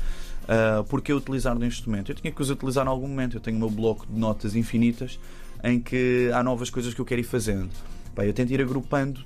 Uh, 0.46 0.84
porque 0.86 1.12
eu 1.12 1.18
utilizar 1.18 1.58
no 1.58 1.66
instrumento? 1.66 2.12
Eu 2.12 2.16
tinha 2.16 2.32
que 2.32 2.42
os 2.42 2.50
utilizar 2.50 2.86
em 2.86 2.90
algum 2.90 3.08
momento. 3.08 3.38
Eu 3.38 3.42
tenho 3.42 3.58
o 3.58 3.60
meu 3.60 3.70
bloco 3.70 4.06
de 4.08 4.18
notas 4.18 4.56
infinitas 4.56 5.20
em 5.64 5.80
que 5.80 6.30
há 6.34 6.44
novas 6.44 6.70
coisas 6.70 6.94
que 6.94 7.02
eu 7.02 7.06
quero 7.06 7.22
ir 7.22 7.26
fazendo. 7.26 7.70
Bem, 8.16 8.28
eu 8.28 8.34
tento 8.34 8.52
ir 8.52 8.62
agrupando 8.62 9.22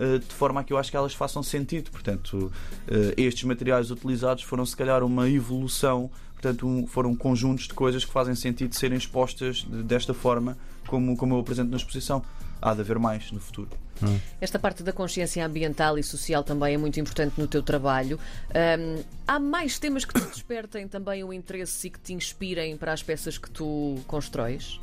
uh, 0.00 0.18
de 0.18 0.34
forma 0.34 0.60
a 0.60 0.64
que 0.64 0.72
eu 0.72 0.78
acho 0.78 0.90
que 0.90 0.96
elas 0.96 1.14
façam 1.14 1.42
sentido. 1.42 1.90
Portanto, 1.90 2.50
uh, 2.88 3.14
estes 3.16 3.44
materiais 3.44 3.90
utilizados 3.90 4.42
foram 4.42 4.66
se 4.66 4.76
calhar 4.76 5.02
uma 5.04 5.28
evolução 5.30 6.10
Portanto, 6.34 6.66
um- 6.66 6.86
foram 6.86 7.16
conjuntos 7.16 7.66
de 7.68 7.72
coisas 7.72 8.04
que 8.04 8.12
fazem 8.12 8.34
sentido 8.34 8.74
serem 8.74 8.98
expostas 8.98 9.66
de- 9.66 9.82
desta 9.82 10.12
forma, 10.12 10.58
como, 10.86 11.16
como 11.16 11.34
eu 11.34 11.38
apresento 11.38 11.70
na 11.70 11.76
exposição. 11.78 12.22
Há 12.60 12.74
de 12.74 12.80
haver 12.80 12.98
mais 12.98 13.30
no 13.30 13.40
futuro. 13.40 13.70
Esta 14.40 14.58
parte 14.58 14.82
da 14.82 14.92
consciência 14.92 15.44
ambiental 15.44 15.98
e 15.98 16.02
social 16.02 16.42
também 16.42 16.74
é 16.74 16.78
muito 16.78 16.98
importante 16.98 17.40
no 17.40 17.46
teu 17.46 17.62
trabalho. 17.62 18.18
Hum, 18.50 19.02
há 19.26 19.38
mais 19.38 19.78
temas 19.78 20.04
que 20.04 20.14
te 20.14 20.26
despertem 20.26 20.88
também 20.88 21.22
o 21.22 21.32
interesse 21.32 21.86
e 21.86 21.90
que 21.90 22.00
te 22.00 22.12
inspirem 22.12 22.76
para 22.76 22.92
as 22.92 23.02
peças 23.02 23.38
que 23.38 23.50
tu 23.50 23.98
constróis? 24.06 24.80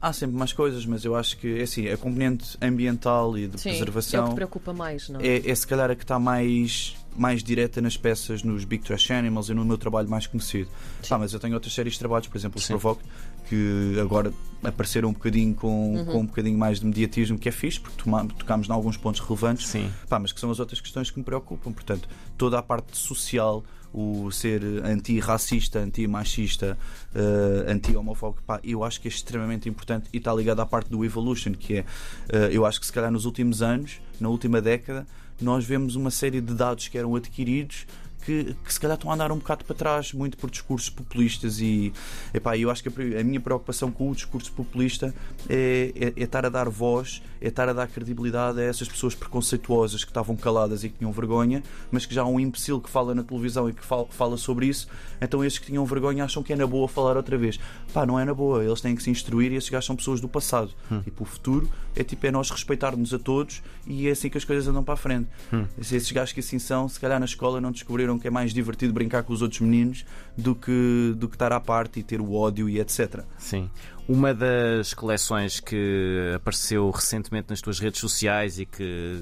Há 0.00 0.12
sempre 0.12 0.36
mais 0.36 0.52
coisas, 0.52 0.84
mas 0.84 1.04
eu 1.04 1.16
acho 1.16 1.38
que 1.38 1.58
é 1.58 1.62
assim, 1.62 1.88
a 1.88 1.96
componente 1.96 2.56
ambiental 2.60 3.36
e 3.38 3.46
de 3.48 3.58
Sim, 3.60 3.70
é 3.70 3.72
o 3.72 3.74
que 3.74 3.78
preservação 3.84 4.34
preocupa 4.34 4.72
mais, 4.72 5.08
não 5.08 5.20
é? 5.20 5.26
é, 5.26 5.50
é 5.50 5.54
se 5.54 5.66
calhar 5.66 5.90
a 5.90 5.94
que 5.96 6.04
está 6.04 6.18
mais, 6.18 6.94
mais 7.16 7.42
direta 7.42 7.80
nas 7.80 7.96
peças, 7.96 8.42
nos 8.42 8.64
Big 8.64 8.84
Trash 8.84 9.10
Animals 9.10 9.48
e 9.48 9.54
no 9.54 9.64
meu 9.64 9.78
trabalho 9.78 10.08
mais 10.08 10.26
conhecido. 10.26 10.68
Sim. 11.02 11.14
Ah, 11.14 11.18
mas 11.18 11.32
eu 11.32 11.40
tenho 11.40 11.54
outras 11.54 11.72
séries 11.72 11.94
de 11.94 11.98
trabalhos, 11.98 12.28
por 12.28 12.36
exemplo, 12.36 12.58
os. 12.60 12.66
Provoke, 12.66 13.02
que 13.48 13.96
agora 14.00 14.32
apareceram 14.62 15.08
um 15.08 15.12
bocadinho 15.12 15.54
com, 15.54 15.94
Uhum. 15.96 16.04
com 16.04 16.18
um 16.20 16.26
bocadinho 16.26 16.58
mais 16.58 16.78
de 16.78 16.86
mediatismo, 16.86 17.38
que 17.38 17.48
é 17.48 17.52
fixe, 17.52 17.80
porque 17.80 18.02
tocámos 18.38 18.68
em 18.68 18.72
alguns 18.72 18.96
pontos 18.98 19.20
relevantes. 19.20 19.66
Sim. 19.68 19.90
Pá, 20.08 20.18
mas 20.18 20.30
que 20.30 20.38
são 20.40 20.50
as 20.50 20.60
outras 20.60 20.80
questões 20.80 21.10
que 21.10 21.18
me 21.18 21.24
preocupam. 21.24 21.72
Portanto, 21.72 22.06
toda 22.36 22.58
a 22.58 22.62
parte 22.62 22.96
social, 22.98 23.64
o 23.92 24.30
ser 24.30 24.62
anti-racista, 24.84 25.78
anti-machista, 25.78 26.78
eh, 27.14 27.72
anti-homofóbico, 27.72 28.42
eu 28.62 28.84
acho 28.84 29.00
que 29.00 29.08
é 29.08 29.10
extremamente 29.10 29.68
importante 29.68 30.08
e 30.12 30.18
está 30.18 30.32
ligado 30.34 30.60
à 30.60 30.66
parte 30.66 30.90
do 30.90 31.04
evolution, 31.04 31.52
que 31.52 31.78
é, 31.78 31.84
eh, 32.28 32.50
eu 32.52 32.66
acho 32.66 32.78
que 32.80 32.86
se 32.86 32.92
calhar 32.92 33.10
nos 33.10 33.24
últimos 33.24 33.62
anos, 33.62 34.00
na 34.20 34.28
última 34.28 34.60
década, 34.60 35.06
nós 35.40 35.64
vemos 35.64 35.96
uma 35.96 36.10
série 36.10 36.40
de 36.40 36.54
dados 36.54 36.88
que 36.88 36.96
eram 36.96 37.14
adquiridos 37.14 37.86
que, 38.26 38.56
que 38.64 38.72
se 38.72 38.80
calhar 38.80 38.96
estão 38.96 39.08
a 39.10 39.14
andar 39.14 39.30
um 39.30 39.38
bocado 39.38 39.64
para 39.64 39.76
trás, 39.76 40.12
muito 40.12 40.36
por 40.36 40.50
discursos 40.50 40.90
populistas 40.90 41.60
e 41.60 41.92
epá, 42.34 42.58
eu 42.58 42.68
acho 42.68 42.82
que 42.82 42.88
a, 42.88 43.20
a 43.20 43.24
minha 43.24 43.40
preocupação 43.40 43.92
com 43.92 44.10
o 44.10 44.14
discurso 44.14 44.50
populista 44.52 45.14
é, 45.48 45.92
é, 45.94 46.20
é 46.20 46.24
estar 46.24 46.44
a 46.44 46.48
dar 46.48 46.68
voz, 46.68 47.22
é 47.40 47.46
estar 47.46 47.68
a 47.68 47.72
dar 47.72 47.86
credibilidade 47.86 48.60
a 48.60 48.64
essas 48.64 48.88
pessoas 48.88 49.14
preconceituosas 49.14 50.02
que 50.02 50.10
estavam 50.10 50.36
caladas 50.36 50.82
e 50.82 50.88
que 50.88 50.98
tinham 50.98 51.12
vergonha, 51.12 51.62
mas 51.90 52.04
que 52.04 52.12
já 52.12 52.22
há 52.22 52.26
um 52.26 52.40
imbecil 52.40 52.80
que 52.80 52.90
fala 52.90 53.14
na 53.14 53.22
televisão 53.22 53.68
e 53.68 53.72
que 53.72 53.84
fala, 53.84 54.06
fala 54.10 54.36
sobre 54.36 54.66
isso, 54.66 54.88
então 55.20 55.44
esses 55.44 55.60
que 55.60 55.66
tinham 55.66 55.84
vergonha 55.86 56.24
acham 56.24 56.42
que 56.42 56.52
é 56.52 56.56
na 56.56 56.66
boa 56.66 56.88
falar 56.88 57.16
outra 57.16 57.38
vez. 57.38 57.60
Pá, 57.94 58.04
não 58.04 58.18
é 58.18 58.24
na 58.24 58.34
boa, 58.34 58.64
eles 58.64 58.80
têm 58.80 58.96
que 58.96 59.02
se 59.02 59.10
instruir 59.10 59.52
e 59.52 59.54
esses 59.54 59.70
gajos 59.70 59.86
são 59.86 59.94
pessoas 59.94 60.20
do 60.20 60.28
passado. 60.28 60.72
Hum. 60.90 61.00
E 61.06 61.10
para 61.10 61.22
o 61.22 61.26
futuro 61.26 61.70
é 61.94 62.02
tipo 62.02 62.26
é 62.26 62.30
nós 62.30 62.50
respeitarmos 62.50 63.14
a 63.14 63.18
todos 63.18 63.62
e 63.86 64.08
é 64.08 64.10
assim 64.10 64.28
que 64.28 64.36
as 64.36 64.44
coisas 64.44 64.66
andam 64.66 64.82
para 64.82 64.94
a 64.94 64.96
frente. 64.96 65.28
Hum. 65.52 65.64
Se 65.80 65.96
Esses 65.96 66.10
gajos 66.10 66.32
que 66.32 66.40
assim 66.40 66.58
são, 66.58 66.88
se 66.88 66.98
calhar 66.98 67.20
na 67.20 67.26
escola 67.26 67.60
não 67.60 67.70
descobriram 67.70 68.15
que 68.18 68.28
é 68.28 68.30
mais 68.30 68.52
divertido 68.52 68.92
brincar 68.92 69.22
com 69.22 69.32
os 69.32 69.42
outros 69.42 69.60
meninos 69.60 70.04
do 70.36 70.54
que, 70.54 71.14
do 71.16 71.28
que 71.28 71.34
estar 71.34 71.52
à 71.52 71.60
parte 71.60 72.00
e 72.00 72.02
ter 72.02 72.20
o 72.20 72.32
ódio 72.32 72.68
e 72.68 72.78
etc. 72.80 73.24
Sim. 73.38 73.70
Uma 74.08 74.32
das 74.32 74.94
coleções 74.94 75.58
que 75.60 76.32
apareceu 76.34 76.88
recentemente 76.90 77.50
nas 77.50 77.60
tuas 77.60 77.78
redes 77.78 78.00
sociais 78.00 78.58
e 78.58 78.66
que 78.66 79.20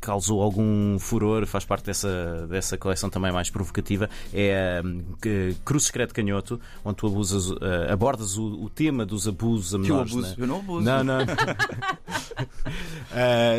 causou 0.00 0.42
algum 0.42 0.98
furor, 0.98 1.46
faz 1.46 1.64
parte 1.64 1.86
dessa, 1.86 2.46
dessa 2.48 2.78
coleção 2.78 3.10
também 3.10 3.32
mais 3.32 3.50
provocativa, 3.50 4.08
é 4.32 4.80
que- 5.20 5.56
Cruz 5.64 5.84
Secreto 5.84 6.14
Canhoto, 6.14 6.60
onde 6.84 6.96
tu 6.96 7.06
abusas, 7.06 7.50
eh, 7.60 7.92
abordas 7.92 8.36
o, 8.36 8.44
o 8.64 8.70
tema 8.70 9.04
dos 9.04 9.26
abusos 9.26 9.74
a 9.74 9.78
Que 9.78 9.90
eu 9.90 9.96
menores. 9.96 10.12
abuso. 10.12 10.28
né? 10.28 10.34
Eu 10.38 10.46
não 10.46 10.58
abuso. 10.58 10.84
Não, 10.84 11.04
não. 11.04 11.18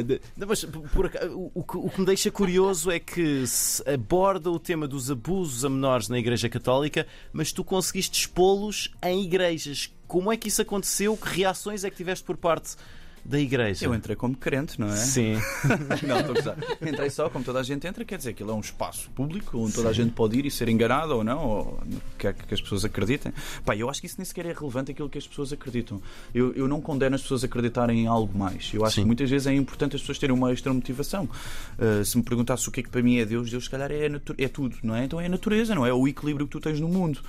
De- 0.05 0.21
não, 0.37 0.47
mas 0.47 0.63
por 0.65 1.11
o, 1.31 1.51
o 1.55 1.63
que- 1.63 1.77
o 1.77 1.89
que 1.89 1.99
me 1.99 2.05
deixa 2.05 2.31
curioso 2.31 2.89
é 2.91 2.99
que 2.99 3.45
se 3.45 3.83
aborda 3.89 4.49
o 4.49 4.59
tema 4.59 4.87
dos 4.87 5.11
abusos 5.11 5.65
a 5.65 5.69
menores 5.69 6.07
na 6.09 6.17
Igreja 6.17 6.47
Católica, 6.49 7.05
mas 7.33 7.51
tu 7.51 7.63
conseguiste 7.63 8.19
expô-los 8.21 8.91
em 9.03 9.23
igrejas. 9.23 9.91
Como 10.07 10.31
é 10.31 10.37
que 10.37 10.47
isso 10.47 10.61
aconteceu? 10.61 11.15
Que 11.17 11.41
reações 11.41 11.83
é 11.83 11.89
que 11.89 11.97
tiveste 11.97 12.23
por 12.23 12.37
parte 12.37 12.75
da 13.23 13.39
Igreja? 13.39 13.85
Eu 13.85 13.93
entrei 13.93 14.15
como 14.15 14.35
crente, 14.35 14.79
não 14.79 14.87
é? 14.87 14.95
Sim. 14.95 15.33
não, 16.07 16.19
estou 16.19 16.35
a 16.35 16.37
gozar. 16.39 16.57
Entrei 16.81 17.09
só, 17.09 17.29
como 17.29 17.43
toda 17.43 17.59
a 17.59 17.63
gente 17.63 17.85
entra, 17.85 18.03
quer 18.05 18.17
dizer 18.17 18.33
que 18.33 18.43
ele 18.43 18.51
é 18.51 18.53
um 18.53 18.59
espaço 18.59 19.09
público 19.11 19.57
onde 19.57 19.73
toda 19.73 19.89
a 19.89 19.93
gente 19.93 20.11
pode 20.11 20.37
ir 20.37 20.45
e 20.45 20.51
ser 20.51 20.69
enganado 20.69 21.15
ou 21.15 21.23
não, 21.23 21.45
ou 21.45 21.83
que 22.17 22.27
é 22.27 22.33
que 22.33 22.53
as 22.53 22.61
pessoas 22.61 22.85
acreditem. 22.85 23.33
Pá, 23.65 23.75
eu 23.75 23.89
acho 23.89 24.01
que 24.01 24.07
isso 24.07 24.15
nem 24.17 24.25
sequer 24.25 24.45
é 24.45 24.53
relevante 24.53 24.91
aquilo 24.91 25.09
que 25.09 25.17
as 25.17 25.27
pessoas 25.27 25.53
acreditam. 25.53 26.01
Eu, 26.33 26.53
eu 26.53 26.67
não 26.67 26.81
condeno 26.81 27.15
as 27.15 27.21
pessoas 27.21 27.43
a 27.43 27.47
acreditarem 27.47 28.01
em 28.01 28.07
algo 28.07 28.37
mais. 28.37 28.71
Eu 28.73 28.85
acho 28.85 28.95
Sim. 28.95 29.01
que 29.01 29.07
muitas 29.07 29.29
vezes 29.29 29.47
é 29.47 29.53
importante 29.53 29.95
as 29.95 30.01
pessoas 30.01 30.19
terem 30.19 30.35
uma 30.35 30.51
extra 30.51 30.73
motivação. 30.73 31.29
Uh, 31.77 32.03
se 32.03 32.17
me 32.17 32.23
perguntasse 32.23 32.67
o 32.67 32.71
que 32.71 32.81
é 32.81 32.83
que 32.83 32.89
para 32.89 33.01
mim 33.01 33.17
é 33.17 33.25
Deus, 33.25 33.49
Deus 33.49 33.65
se 33.65 33.69
calhar 33.69 33.91
é, 33.91 34.09
é 34.37 34.47
tudo, 34.47 34.77
não 34.83 34.95
é? 34.95 35.05
Então 35.05 35.19
é 35.19 35.25
a 35.25 35.29
natureza, 35.29 35.75
não 35.75 35.85
é? 35.85 35.93
O 35.93 36.07
equilíbrio 36.07 36.45
que 36.47 36.51
tu 36.51 36.59
tens 36.59 36.79
no 36.79 36.87
mundo. 36.87 37.19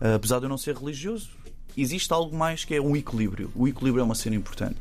Uh, 0.00 0.14
apesar 0.16 0.38
de 0.38 0.44
eu 0.44 0.48
não 0.48 0.58
ser 0.58 0.76
religioso, 0.76 1.30
existe 1.76 2.12
algo 2.12 2.36
mais 2.36 2.64
que 2.64 2.74
é 2.74 2.80
um 2.80 2.96
equilíbrio. 2.96 3.50
O 3.54 3.68
equilíbrio 3.68 4.00
é 4.00 4.04
uma 4.04 4.14
cena 4.14 4.36
importante. 4.36 4.76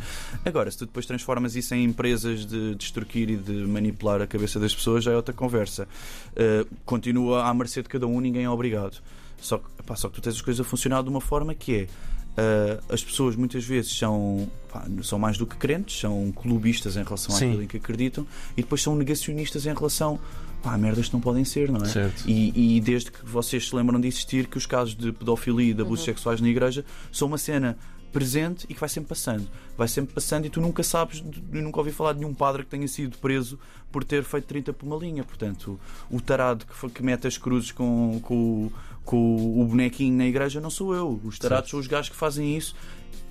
Agora, 0.46 0.70
se 0.72 0.78
tu 0.78 0.86
depois 0.86 1.06
transformas 1.06 1.56
isso 1.56 1.74
em 1.76 1.84
empresas 1.84 2.46
de 2.46 2.76
destruir 2.76 3.30
e 3.30 3.36
de 3.36 3.52
manipular 3.52 4.22
a 4.22 4.28
cabeça 4.28 4.60
das 4.60 4.74
pessoas, 4.74 5.04
já 5.04 5.12
é 5.12 5.16
outra 5.16 5.34
conversa. 5.34 5.88
Uh, 6.32 6.68
continua 6.86 7.44
à 7.44 7.54
mercê 7.54 7.82
de 7.82 7.90
cada 7.90 8.08
um, 8.08 8.20
ninguém 8.20 8.46
é 8.46 8.50
obrigado. 8.50 9.02
Só 9.38 9.58
que, 9.58 9.66
pá, 9.86 9.96
só 9.96 10.10
que 10.10 10.16
tu 10.16 10.22
tens 10.22 10.36
as 10.36 10.42
coisas 10.42 10.66
a 10.66 10.70
funcionar 10.70 11.04
de 11.04 11.10
uma 11.10 11.22
forma 11.22 11.54
que 11.54 11.76
é. 11.76 11.84
uh, 11.84 12.94
as 12.94 13.04
pessoas 13.04 13.36
muitas 13.36 13.64
vezes 13.64 13.96
são, 13.98 14.50
pá, 14.72 14.86
são 15.04 15.20
mais 15.20 15.38
do 15.38 15.46
que 15.46 15.56
crentes, 15.56 16.00
são 16.00 16.32
clubistas 16.32 16.96
em 16.96 17.04
relação 17.04 17.36
Sim. 17.36 17.48
àquilo 17.48 17.64
em 17.64 17.68
que 17.68 17.78
acreditam 17.78 18.26
e 18.56 18.62
depois 18.62 18.82
são 18.82 18.96
negacionistas 18.96 19.66
em 19.66 19.74
relação 19.74 20.20
pá, 20.66 20.78
merdas 20.78 21.08
que 21.08 21.14
não 21.14 21.22
podem 21.22 21.46
ser, 21.46 21.72
não 21.72 21.82
é? 21.82 21.86
Certo. 21.86 22.24
E, 22.28 22.78
e 22.78 22.82
desde 22.82 23.12
que 23.12 23.24
vocês 23.26 23.70
se 23.70 23.76
lembram 23.76 24.02
de 24.02 24.08
existir, 24.08 24.48
que 24.48 24.58
os 24.58 24.66
casos 24.66 24.96
de 24.96 25.12
pedofilia 25.12 25.72
e 25.72 25.74
de 25.74 25.82
abusos 25.82 26.04
sexuais 26.04 26.42
na 26.42 26.48
igreja 26.50 26.84
são 27.12 27.28
uma 27.28 27.38
cena 27.38 27.78
presente 28.12 28.66
e 28.70 28.74
que 28.74 28.80
vai 28.80 28.88
sempre 28.90 29.10
passando. 29.10 29.46
Vai 29.78 29.88
sempre 29.88 30.14
passando 30.16 30.46
e 30.46 30.50
tu 30.50 30.60
nunca 30.62 30.82
sabes, 30.84 31.22
eu 31.54 31.62
nunca 31.62 31.80
ouvi 31.80 31.92
falar 31.92 32.14
de 32.14 32.20
nenhum 32.20 32.34
padre 32.34 32.64
que 32.64 32.70
tenha 32.70 32.88
sido 32.88 33.18
preso 33.18 33.60
por 33.92 34.04
ter 34.04 34.24
feito 34.24 34.46
30 34.48 34.74
por 34.74 34.86
uma 34.88 34.96
linha. 34.96 35.24
Portanto, 35.24 35.80
o 36.10 36.20
tarado 36.22 36.66
que, 36.66 36.74
foi- 36.74 36.90
que 36.90 37.04
mete 37.04 37.28
as 37.28 37.38
cruzes 37.38 37.72
com, 37.72 38.20
com, 38.24 38.72
com 39.04 39.62
o 39.62 39.66
bonequinho 39.66 40.18
na 40.18 40.26
igreja 40.26 40.60
não 40.62 40.70
sou 40.70 40.96
eu. 40.96 41.20
Os 41.26 41.38
tarados 41.38 41.70
são 41.70 41.80
os 41.80 41.88
gajos 41.88 42.10
que 42.10 42.16
fazem 42.16 42.56
isso 42.58 42.74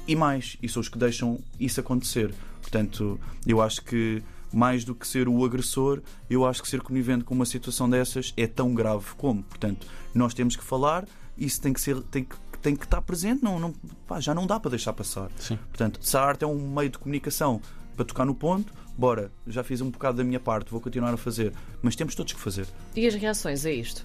e 0.06 0.14
mais, 0.14 0.56
e 0.62 0.68
são 0.68 0.80
os 0.80 0.88
que 0.90 0.98
deixam 0.98 1.40
isso 1.58 1.80
acontecer. 1.80 2.32
Portanto, 2.60 3.18
eu 3.46 3.62
acho 3.62 3.82
que 3.82 4.22
mais 4.54 4.84
do 4.84 4.94
que 4.94 5.06
ser 5.06 5.28
o 5.28 5.44
agressor, 5.44 6.00
eu 6.28 6.46
acho 6.46 6.62
que 6.62 6.68
ser 6.68 6.80
conivente 6.80 7.24
com 7.24 7.34
uma 7.34 7.46
situação 7.46 7.88
dessas 7.88 8.32
é 8.36 8.46
tão 8.46 8.74
grave 8.74 9.06
como. 9.16 9.42
Portanto, 9.42 9.86
nós 10.14 10.34
temos 10.34 10.56
que 10.56 10.64
falar, 10.64 11.06
isso 11.36 11.60
tem 11.60 11.72
que 11.72 11.80
ser, 11.80 12.00
tem 12.02 12.24
que, 12.24 12.36
tem 12.62 12.76
que 12.76 12.84
estar 12.84 13.02
presente, 13.02 13.42
não, 13.42 13.58
não, 13.58 13.72
pá, 14.06 14.20
já 14.20 14.34
não 14.34 14.46
dá 14.46 14.58
para 14.58 14.70
deixar 14.70 14.92
passar. 14.92 15.30
Sim. 15.38 15.58
Portanto, 15.68 15.98
se 16.02 16.16
a 16.16 16.20
arte 16.22 16.44
é 16.44 16.46
um 16.46 16.74
meio 16.74 16.90
de 16.90 16.98
comunicação 16.98 17.60
para 17.96 18.04
tocar 18.04 18.24
no 18.24 18.34
ponto, 18.34 18.72
bora, 18.96 19.30
já 19.46 19.62
fiz 19.62 19.80
um 19.80 19.90
bocado 19.90 20.18
da 20.18 20.24
minha 20.24 20.40
parte, 20.40 20.70
vou 20.70 20.80
continuar 20.80 21.12
a 21.12 21.16
fazer, 21.16 21.52
mas 21.82 21.96
temos 21.96 22.14
todos 22.14 22.32
que 22.32 22.40
fazer. 22.40 22.66
E 22.94 23.06
as 23.06 23.14
reações 23.14 23.64
a 23.66 23.70
isto? 23.70 24.04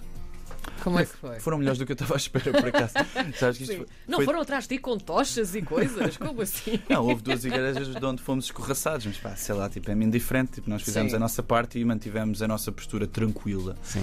Como 0.82 0.98
é 0.98 1.04
que 1.04 1.12
foi? 1.16 1.38
Foram 1.40 1.58
melhores 1.58 1.78
do 1.78 1.84
que 1.86 1.92
eu 1.92 1.94
estava 1.94 2.14
à 2.14 2.16
espera, 2.16 2.52
por 2.52 2.68
acaso. 2.68 2.94
Sabes 3.38 3.58
que 3.58 3.64
isto 3.64 3.76
foi- 3.76 3.86
Não 4.08 4.16
foi- 4.18 4.24
foram 4.24 4.40
atrás 4.40 4.64
de 4.66 4.76
ti 4.76 4.78
com 4.80 4.96
tochas 4.98 5.54
e 5.54 5.62
coisas? 5.62 6.16
Como 6.16 6.40
assim? 6.42 6.80
Não, 6.88 7.04
houve 7.06 7.22
duas 7.22 7.44
igrejas 7.44 7.94
de 7.94 8.04
onde 8.04 8.22
fomos 8.22 8.46
escorraçados, 8.46 9.04
mas 9.06 9.16
pá, 9.18 9.36
sei 9.36 9.54
lá, 9.54 9.68
tipo, 9.68 9.90
é 9.90 9.94
meio 9.94 10.08
indiferente. 10.08 10.52
Tipo, 10.52 10.70
nós 10.70 10.82
fizemos 10.82 11.10
Sim. 11.10 11.16
a 11.16 11.20
nossa 11.20 11.42
parte 11.42 11.78
e 11.78 11.84
mantivemos 11.84 12.40
a 12.42 12.48
nossa 12.48 12.72
postura 12.72 13.06
tranquila. 13.06 13.76
Sim. 13.82 14.02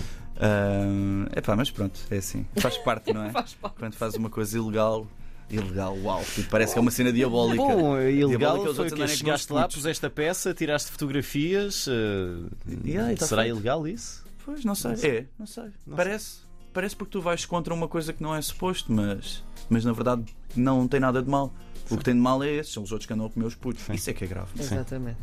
é 1.32 1.42
pá, 1.42 1.56
mas 1.56 1.72
pronto, 1.72 2.00
é 2.12 2.18
assim. 2.18 2.46
Faz 2.60 2.78
parte, 2.78 3.12
não 3.14 3.24
é? 3.24 3.32
Faz 3.32 3.54
parte. 3.56 3.76
Quando 3.80 3.94
faz 3.96 4.14
uma 4.16 4.30
coisa 4.30 4.58
ilegal, 4.58 5.08
ilegal, 5.50 5.98
uau, 6.04 6.24
tipo, 6.36 6.50
parece 6.50 6.74
que 6.74 6.80
é 6.80 6.82
uma 6.82 6.92
cena 6.92 7.12
diabólica. 7.12 7.64
Bom, 7.64 8.00
ilegal 8.00 8.30
Diabólica, 8.38 8.74
foi 8.76 8.86
outros 8.86 9.12
que 9.12 9.18
chegaste 9.18 9.52
lá, 9.52 9.68
puseste 9.68 10.06
a 10.06 10.10
peça, 10.10 10.54
tiraste 10.54 10.92
fotografias. 10.92 11.88
Yeah, 12.86 13.16
tá 13.16 13.26
será 13.26 13.48
ilegal 13.48 13.88
isso? 13.88 14.26
Pois, 14.46 14.64
não 14.64 14.76
sei. 14.76 14.92
É, 15.04 15.26
não 15.38 15.46
sei. 15.46 15.66
Não 15.86 15.96
parece. 15.98 16.47
Parece 16.78 16.96
porque 16.96 17.10
tu 17.14 17.20
vais 17.22 17.44
contra 17.44 17.74
uma 17.74 17.88
coisa 17.88 18.14
que 18.14 18.22
não 18.22 18.36
é 18.36 18.40
suposto, 18.40 18.94
mas, 18.94 19.44
mas 19.68 19.84
na 19.84 19.92
verdade 19.94 20.24
não 20.56 20.88
tem 20.88 21.00
nada 21.00 21.24
de 21.24 21.28
mal. 21.28 21.52
O 21.90 21.98
que 21.98 22.04
tem 22.04 22.14
de 22.14 22.20
mal 22.20 22.44
é 22.44 22.52
esses, 22.52 22.72
são 22.72 22.84
os 22.84 22.92
outros 22.92 23.08
que 23.08 23.14
andam 23.14 23.26
a 23.26 23.30
comer 23.32 23.48
os 23.48 23.56
putos. 23.56 23.90
Isso 23.90 24.12
é 24.12 24.14
que 24.14 24.24
é 24.24 24.28
grave. 24.28 24.52
Exatamente. 24.60 25.18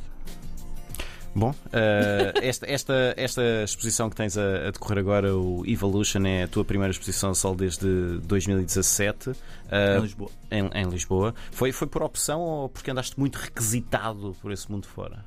Bom, 1.32 1.54
eh, 1.72 2.32
esta, 2.42 2.66
esta, 2.68 3.14
esta 3.16 3.42
exposição 3.62 4.10
que 4.10 4.16
tens 4.16 4.36
a, 4.36 4.66
a 4.66 4.70
decorrer 4.72 4.98
agora, 4.98 5.36
o 5.36 5.62
Evolution, 5.64 6.26
é 6.26 6.42
a 6.42 6.48
tua 6.48 6.64
primeira 6.64 6.90
exposição 6.90 7.32
só 7.32 7.54
desde 7.54 8.18
2017 8.24 9.30
eh, 9.70 9.96
Em 9.96 10.00
Lisboa. 10.00 10.30
em, 10.50 10.70
em 10.74 10.88
Lisboa. 10.88 11.36
Foi, 11.52 11.70
foi 11.70 11.86
por 11.86 12.02
opção 12.02 12.40
ou 12.40 12.68
porque 12.68 12.90
andaste 12.90 13.16
muito 13.16 13.36
requisitado 13.36 14.34
por 14.42 14.50
esse 14.50 14.68
mundo 14.68 14.88
fora? 14.88 15.24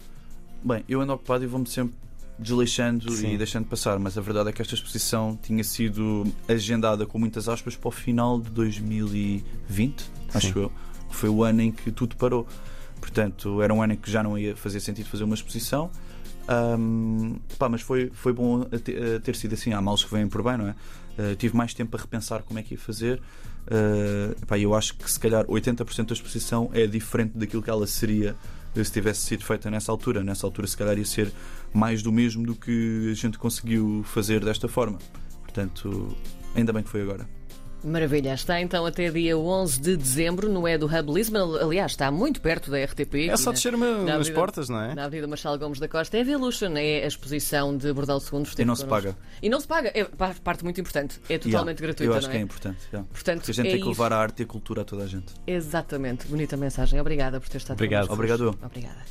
Bem, 0.61 0.83
eu 0.89 0.99
ando 0.99 1.13
ocupado 1.13 1.45
e 1.45 1.47
vou-me 1.47 1.67
sempre 1.67 1.95
desleixando 2.39 3.11
Sim. 3.11 3.33
e 3.33 3.37
deixando 3.37 3.65
passar, 3.65 3.97
mas 3.99 4.17
a 4.17 4.21
verdade 4.21 4.49
é 4.49 4.51
que 4.51 4.61
esta 4.61 4.75
exposição 4.75 5.37
tinha 5.41 5.63
sido 5.63 6.25
agendada 6.47 7.05
com 7.05 7.17
muitas 7.17 7.49
aspas 7.49 7.75
para 7.75 7.87
o 7.87 7.91
final 7.91 8.39
de 8.39 8.49
2020, 8.51 10.05
acho 10.33 10.53
Sim. 10.53 10.59
eu. 10.59 10.71
Foi 11.09 11.29
o 11.29 11.43
ano 11.43 11.61
em 11.61 11.71
que 11.71 11.91
tudo 11.91 12.15
parou. 12.15 12.47
Portanto, 12.99 13.61
era 13.61 13.73
um 13.73 13.81
ano 13.81 13.93
em 13.93 13.95
que 13.95 14.09
já 14.11 14.21
não 14.21 14.37
ia 14.37 14.55
fazer 14.55 14.79
sentido 14.79 15.07
fazer 15.07 15.23
uma 15.23 15.35
exposição. 15.35 15.89
Ahm, 16.47 17.35
pá, 17.57 17.67
mas 17.67 17.81
foi, 17.81 18.09
foi 18.13 18.33
bom 18.33 18.63
ter 19.23 19.35
sido 19.35 19.53
assim. 19.53 19.73
Há 19.73 19.81
males 19.81 20.03
que 20.03 20.11
vêm 20.11 20.27
por 20.27 20.43
bem, 20.43 20.57
não 20.57 20.67
é? 20.67 20.75
Uh, 21.17 21.35
tive 21.35 21.55
mais 21.57 21.73
tempo 21.73 21.97
a 21.97 21.99
repensar 21.99 22.43
como 22.43 22.59
é 22.59 22.63
que 22.63 22.75
ia 22.75 22.79
fazer. 22.79 23.21
Uh, 23.67 24.45
pá, 24.45 24.57
eu 24.57 24.73
acho 24.75 24.95
que 24.95 25.09
se 25.09 25.19
calhar 25.19 25.45
80% 25.45 26.05
da 26.05 26.13
exposição 26.13 26.69
é 26.73 26.85
diferente 26.85 27.37
daquilo 27.37 27.61
que 27.61 27.69
ela 27.69 27.87
seria 27.87 28.35
se 28.83 28.91
tivesse 28.91 29.21
sido 29.21 29.43
feita 29.43 29.69
nessa 29.69 29.91
altura. 29.91 30.23
Nessa 30.23 30.45
altura, 30.45 30.67
se 30.67 30.77
calhar, 30.77 30.97
ia 30.97 31.05
ser 31.05 31.31
mais 31.73 32.01
do 32.01 32.11
mesmo 32.11 32.45
do 32.45 32.55
que 32.55 33.09
a 33.11 33.13
gente 33.15 33.37
conseguiu 33.37 34.03
fazer 34.05 34.43
desta 34.43 34.67
forma. 34.67 34.97
Portanto, 35.43 36.15
ainda 36.55 36.71
bem 36.73 36.83
que 36.83 36.89
foi 36.89 37.01
agora. 37.01 37.27
Maravilha. 37.83 38.33
Está 38.33 38.59
então 38.59 38.87
até 38.87 39.09
dia 39.11 39.37
11 39.37 39.79
de 39.79 39.95
dezembro 39.95 40.49
no 40.49 40.67
É 40.67 40.79
do 40.79 40.87
Hub 40.87 41.13
Lisbon. 41.13 41.55
Aliás, 41.61 41.91
está 41.91 42.09
muito 42.09 42.41
perto 42.41 42.71
da 42.71 42.83
RTP. 42.83 43.29
É 43.29 43.37
só 43.37 43.51
descer 43.51 43.77
na 43.77 43.99
nas 43.99 44.15
Avenida- 44.15 44.33
portas, 44.33 44.67
não 44.67 44.81
é? 44.81 44.95
Na 44.95 45.05
Avenida 45.05 45.27
Marcelo 45.27 45.59
Gomes 45.59 45.79
da 45.79 45.87
Costa. 45.87 46.17
É 46.17 46.21
Evolution, 46.21 46.71
é 46.75 47.03
a 47.03 47.07
exposição 47.07 47.77
de 47.77 47.93
Bordal 47.93 48.19
II. 48.19 48.43
E 48.57 48.65
não 48.65 48.75
se 48.75 48.83
paga. 48.83 49.15
E 49.43 49.47
não 49.47 49.59
se 49.61 49.67
paga. 49.67 49.91
É 49.93 50.03
pa- 50.05 50.33
parte 50.43 50.63
muito 50.63 50.81
importante. 50.81 51.19
É 51.29 51.37
totalmente 51.37 51.77
Yeah, 51.77 51.81
gratuita, 51.81 52.03
Eu 52.11 52.17
acho 52.17 52.25
não 52.27 52.31
que 52.31 52.37
é 52.37 52.39
é? 52.39 52.43
importante. 52.43 52.79
yeah. 52.91 53.07
Portanto, 53.13 53.37
Porque 53.41 53.51
a 53.51 53.53
gente 53.53 53.67
é 53.67 53.71
tem 53.71 53.79
que 53.79 53.89
isso. 53.89 54.01
levar 54.01 54.11
a 54.11 54.17
arte 54.17 54.39
e 54.39 54.43
a 54.43 54.47
cultura 54.47 54.81
a 54.81 54.85
toda 54.85 55.03
a 55.03 55.07
gente. 55.07 55.33
Exatamente. 55.45 56.27
Bonita 56.27 56.57
mensagem. 56.57 56.99
Obrigada 56.99 57.39
por 57.39 57.47
ter 57.47 57.57
estado 57.59 57.77
Obrigado. 57.77 58.07
connosco. 58.07 58.15
Obrigado. 58.33 58.57
Obrigada. 58.65 59.05